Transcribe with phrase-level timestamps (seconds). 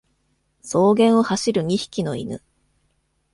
[0.63, 2.41] 草原を走る二匹の犬。